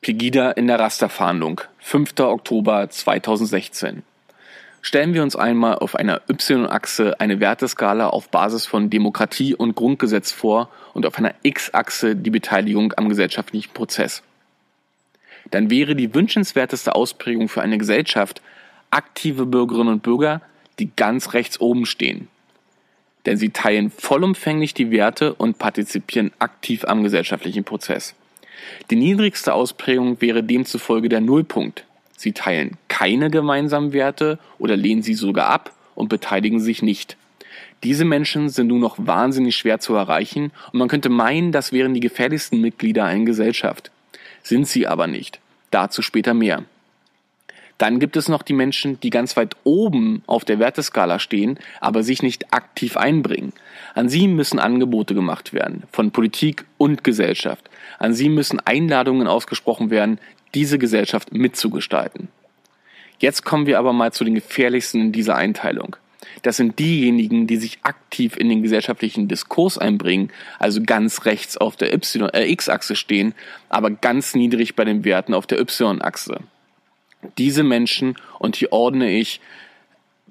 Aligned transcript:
Pegida 0.00 0.52
in 0.52 0.68
der 0.68 0.78
Rasterfahndung, 0.78 1.60
5. 1.80 2.20
Oktober 2.20 2.88
2016. 2.88 4.04
Stellen 4.80 5.12
wir 5.12 5.24
uns 5.24 5.34
einmal 5.34 5.74
auf 5.74 5.96
einer 5.96 6.22
Y-Achse 6.30 7.18
eine 7.18 7.40
Werteskala 7.40 8.06
auf 8.06 8.28
Basis 8.28 8.64
von 8.64 8.90
Demokratie 8.90 9.56
und 9.56 9.74
Grundgesetz 9.74 10.30
vor 10.30 10.68
und 10.94 11.04
auf 11.04 11.18
einer 11.18 11.34
X-Achse 11.42 12.14
die 12.14 12.30
Beteiligung 12.30 12.94
am 12.96 13.08
gesellschaftlichen 13.08 13.72
Prozess. 13.72 14.22
Dann 15.50 15.68
wäre 15.68 15.96
die 15.96 16.14
wünschenswerteste 16.14 16.94
Ausprägung 16.94 17.48
für 17.48 17.62
eine 17.62 17.76
Gesellschaft 17.76 18.40
aktive 18.90 19.46
Bürgerinnen 19.46 19.94
und 19.94 20.04
Bürger, 20.04 20.42
die 20.78 20.92
ganz 20.94 21.34
rechts 21.34 21.60
oben 21.60 21.86
stehen. 21.86 22.28
Denn 23.26 23.36
sie 23.36 23.50
teilen 23.50 23.90
vollumfänglich 23.90 24.74
die 24.74 24.92
Werte 24.92 25.34
und 25.34 25.58
partizipieren 25.58 26.30
aktiv 26.38 26.84
am 26.84 27.02
gesellschaftlichen 27.02 27.64
Prozess. 27.64 28.14
Die 28.90 28.96
niedrigste 28.96 29.54
Ausprägung 29.54 30.20
wäre 30.20 30.42
demzufolge 30.42 31.08
der 31.08 31.20
Nullpunkt. 31.20 31.84
Sie 32.16 32.32
teilen 32.32 32.76
keine 32.88 33.30
gemeinsamen 33.30 33.92
Werte 33.92 34.38
oder 34.58 34.76
lehnen 34.76 35.02
sie 35.02 35.14
sogar 35.14 35.48
ab 35.48 35.72
und 35.94 36.08
beteiligen 36.08 36.60
sich 36.60 36.82
nicht. 36.82 37.16
Diese 37.84 38.04
Menschen 38.04 38.48
sind 38.48 38.68
nun 38.68 38.80
noch 38.80 38.96
wahnsinnig 38.98 39.56
schwer 39.56 39.78
zu 39.78 39.94
erreichen 39.94 40.50
und 40.72 40.78
man 40.78 40.88
könnte 40.88 41.10
meinen, 41.10 41.52
das 41.52 41.72
wären 41.72 41.94
die 41.94 42.00
gefährlichsten 42.00 42.60
Mitglieder 42.60 43.04
einer 43.04 43.24
Gesellschaft. 43.24 43.90
Sind 44.42 44.66
sie 44.66 44.86
aber 44.86 45.06
nicht. 45.06 45.38
Dazu 45.70 46.02
später 46.02 46.34
mehr. 46.34 46.64
Dann 47.78 48.00
gibt 48.00 48.16
es 48.16 48.28
noch 48.28 48.42
die 48.42 48.52
Menschen, 48.52 48.98
die 49.00 49.10
ganz 49.10 49.36
weit 49.36 49.54
oben 49.62 50.22
auf 50.26 50.44
der 50.44 50.58
Werteskala 50.58 51.20
stehen, 51.20 51.58
aber 51.80 52.02
sich 52.02 52.22
nicht 52.22 52.52
aktiv 52.52 52.96
einbringen. 52.96 53.52
An 53.94 54.08
sie 54.08 54.26
müssen 54.26 54.58
Angebote 54.58 55.14
gemacht 55.14 55.52
werden, 55.52 55.84
von 55.92 56.10
Politik 56.10 56.64
und 56.76 57.04
Gesellschaft. 57.04 57.67
An 57.98 58.14
sie 58.14 58.28
müssen 58.28 58.60
Einladungen 58.60 59.26
ausgesprochen 59.26 59.90
werden, 59.90 60.18
diese 60.54 60.78
Gesellschaft 60.78 61.32
mitzugestalten. 61.32 62.28
Jetzt 63.18 63.44
kommen 63.44 63.66
wir 63.66 63.78
aber 63.78 63.92
mal 63.92 64.12
zu 64.12 64.24
den 64.24 64.34
gefährlichsten 64.34 65.00
in 65.00 65.12
dieser 65.12 65.36
Einteilung. 65.36 65.96
Das 66.42 66.56
sind 66.56 66.78
diejenigen, 66.78 67.46
die 67.46 67.56
sich 67.56 67.78
aktiv 67.82 68.36
in 68.36 68.48
den 68.48 68.62
gesellschaftlichen 68.62 69.28
Diskurs 69.28 69.78
einbringen, 69.78 70.30
also 70.58 70.82
ganz 70.82 71.24
rechts 71.24 71.56
auf 71.56 71.76
der 71.76 71.92
y, 71.92 72.28
äh, 72.32 72.50
X-Achse 72.50 72.96
stehen, 72.96 73.34
aber 73.68 73.90
ganz 73.90 74.34
niedrig 74.34 74.76
bei 74.76 74.84
den 74.84 75.04
Werten 75.04 75.34
auf 75.34 75.46
der 75.46 75.60
Y-Achse. 75.60 76.38
Diese 77.38 77.64
Menschen, 77.64 78.16
und 78.38 78.56
hier 78.56 78.72
ordne 78.72 79.10
ich 79.10 79.40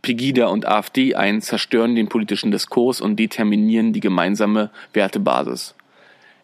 Pegida 0.02 0.48
und 0.48 0.66
AfD 0.66 1.16
ein, 1.16 1.42
zerstören 1.42 1.96
den 1.96 2.08
politischen 2.08 2.52
Diskurs 2.52 3.02
und 3.02 3.18
determinieren 3.18 3.92
die 3.92 4.00
gemeinsame 4.00 4.70
Wertebasis. 4.94 5.76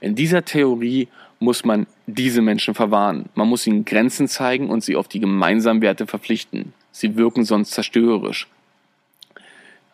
In 0.03 0.15
dieser 0.15 0.43
Theorie 0.43 1.07
muss 1.39 1.63
man 1.63 1.87
diese 2.07 2.41
Menschen 2.41 2.75
verwahren. 2.75 3.29
Man 3.35 3.47
muss 3.47 3.65
ihnen 3.65 3.85
Grenzen 3.85 4.27
zeigen 4.27 4.69
und 4.69 4.83
sie 4.83 4.97
auf 4.97 5.07
die 5.07 5.21
gemeinsamen 5.21 5.81
Werte 5.81 6.07
verpflichten. 6.07 6.73
Sie 6.91 7.15
wirken 7.15 7.45
sonst 7.45 7.71
zerstörerisch. 7.71 8.49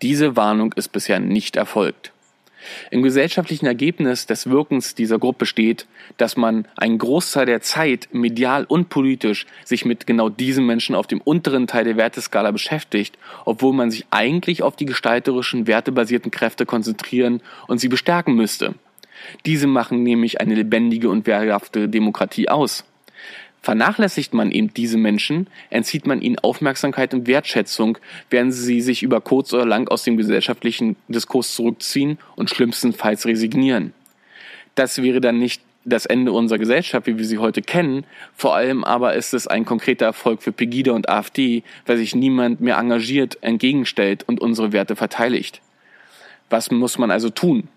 Diese 0.02 0.36
Warnung 0.36 0.74
ist 0.74 0.92
bisher 0.92 1.20
nicht 1.20 1.58
erfolgt. 1.58 2.12
Im 2.90 3.04
gesellschaftlichen 3.04 3.68
Ergebnis 3.68 4.26
des 4.26 4.50
Wirkens 4.50 4.96
dieser 4.96 5.20
Gruppe 5.20 5.46
steht, 5.46 5.86
dass 6.18 6.36
man 6.36 6.68
einen 6.76 6.98
Großteil 6.98 7.46
der 7.46 7.62
Zeit 7.62 8.10
medial 8.12 8.66
und 8.66 8.90
politisch 8.90 9.46
sich 9.64 9.86
mit 9.86 10.08
genau 10.08 10.30
diesen 10.30 10.66
Menschen 10.66 10.96
auf 10.96 11.06
dem 11.06 11.22
unteren 11.22 11.68
Teil 11.68 11.84
der 11.84 11.98
Werteskala 11.98 12.50
beschäftigt, 12.50 13.20
obwohl 13.46 13.74
man 13.74 13.92
sich 13.92 14.08
eigentlich 14.10 14.64
auf 14.64 14.76
die 14.76 14.88
gestalterischen, 14.88 15.68
wertebasierten 15.68 16.32
Kräfte 16.32 16.66
konzentrieren 16.66 17.42
und 17.68 17.78
sie 17.78 17.90
bestärken 17.90 18.34
müsste. 18.34 18.74
Diese 19.46 19.68
machen 19.68 20.04
nämlich 20.04 20.42
eine 20.42 20.56
lebendige 20.56 21.10
und 21.10 21.28
wehrhafte 21.28 21.90
Demokratie 21.90 22.50
aus. 22.50 22.86
Vernachlässigt 23.62 24.34
man 24.34 24.52
eben 24.52 24.74
diese 24.74 24.98
Menschen, 24.98 25.48
entzieht 25.70 26.08
man 26.08 26.22
ihnen 26.22 26.40
Aufmerksamkeit 26.40 27.14
und 27.14 27.28
Wertschätzung, 27.28 27.98
während 28.30 28.54
sie 28.54 28.80
sich 28.80 29.04
über 29.04 29.20
kurz 29.20 29.54
oder 29.54 29.66
lang 29.66 29.90
aus 29.90 30.04
dem 30.04 30.16
gesellschaftlichen 30.16 30.96
Diskurs 31.10 31.54
zurückziehen 31.54 32.20
und 32.38 32.50
schlimmstenfalls 32.50 33.26
resignieren. 33.26 33.94
Das 34.76 35.02
wäre 35.02 35.20
dann 35.20 35.40
nicht 35.40 35.62
das 35.84 36.06
Ende 36.06 36.32
unserer 36.32 36.60
Gesellschaft, 36.60 37.08
wie 37.08 37.18
wir 37.18 37.26
sie 37.26 37.38
heute 37.38 37.62
kennen. 37.62 38.06
Vor 38.36 38.56
allem 38.56 38.84
aber 38.84 39.16
ist 39.16 39.34
es 39.34 39.48
ein 39.48 39.66
konkreter 39.66 40.06
Erfolg 40.06 40.42
für 40.42 40.52
Pegida 40.52 40.94
und 40.94 41.10
AfD, 41.10 41.64
weil 41.86 41.98
sich 41.98 42.16
niemand 42.16 42.62
mehr 42.62 42.78
engagiert, 42.78 43.38
entgegenstellt 43.42 44.24
und 44.28 44.40
unsere 44.40 44.72
Werte 44.72 44.96
verteidigt. 44.96 45.62
Was 46.50 46.72
muss 46.72 46.98
man 46.98 47.12
also 47.12 47.30
tun? 47.30 47.68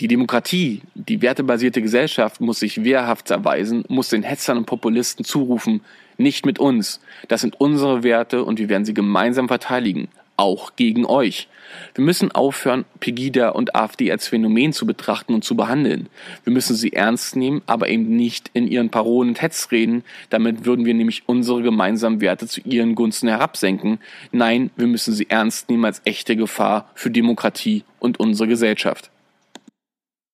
Die 0.00 0.08
Demokratie, 0.08 0.80
die 0.94 1.22
wertebasierte 1.22 1.82
Gesellschaft 1.82 2.40
muss 2.40 2.60
sich 2.60 2.82
wehrhaft 2.84 3.30
erweisen, 3.30 3.84
muss 3.88 4.08
den 4.08 4.22
Hetzern 4.22 4.58
und 4.58 4.66
Populisten 4.66 5.24
zurufen, 5.24 5.82
nicht 6.16 6.46
mit 6.46 6.58
uns. 6.58 7.00
Das 7.28 7.42
sind 7.42 7.60
unsere 7.60 8.02
Werte 8.02 8.44
und 8.44 8.58
wir 8.58 8.68
werden 8.68 8.84
sie 8.84 8.94
gemeinsam 8.94 9.46
verteidigen, 9.46 10.08
auch 10.36 10.74
gegen 10.76 11.04
euch. 11.04 11.48
Wir 11.94 12.04
müssen 12.04 12.32
aufhören, 12.32 12.84
Pegida 12.98 13.50
und 13.50 13.74
AfD 13.74 14.10
als 14.10 14.28
Phänomen 14.28 14.72
zu 14.72 14.86
betrachten 14.86 15.34
und 15.34 15.44
zu 15.44 15.54
behandeln. 15.54 16.08
Wir 16.44 16.52
müssen 16.52 16.76
sie 16.76 16.92
ernst 16.92 17.36
nehmen, 17.36 17.62
aber 17.66 17.88
eben 17.88 18.16
nicht 18.16 18.50
in 18.52 18.66
ihren 18.66 18.90
Parolen 18.90 19.30
und 19.30 19.42
Hetzreden. 19.42 20.02
Damit 20.30 20.64
würden 20.64 20.86
wir 20.86 20.94
nämlich 20.94 21.24
unsere 21.26 21.62
gemeinsamen 21.62 22.20
Werte 22.20 22.46
zu 22.46 22.60
ihren 22.62 22.94
Gunsten 22.94 23.28
herabsenken. 23.28 23.98
Nein, 24.32 24.70
wir 24.76 24.86
müssen 24.86 25.14
sie 25.14 25.28
ernst 25.28 25.68
nehmen 25.68 25.84
als 25.84 26.00
echte 26.04 26.36
Gefahr 26.36 26.90
für 26.94 27.10
Demokratie 27.10 27.84
und 27.98 28.18
unsere 28.18 28.48
Gesellschaft. 28.48 29.10